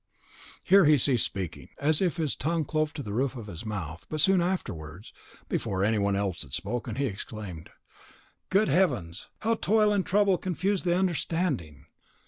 Here 0.63 0.85
he 0.85 0.97
ceased 0.97 1.23
speaking, 1.25 1.69
as 1.77 2.01
if 2.01 2.17
his 2.17 2.35
tongue 2.35 2.65
clove 2.65 2.91
to 2.93 3.03
the 3.03 3.13
roof 3.13 3.35
of 3.35 3.45
his 3.45 3.63
mouth, 3.67 4.07
but 4.09 4.19
soon 4.19 4.41
afterwards, 4.41 5.13
before 5.47 5.83
any 5.83 5.99
one 5.99 6.15
else 6.15 6.41
had 6.41 6.55
spoken, 6.55 6.95
he 6.95 7.05
exclaimed, 7.05 7.69
"Good 8.49 8.67
heavens! 8.67 9.27
how 9.41 9.53
toil 9.53 9.93
and 9.93 10.03
trouble 10.03 10.39
confuse 10.39 10.81
the 10.81 10.97
understanding! 10.97 11.85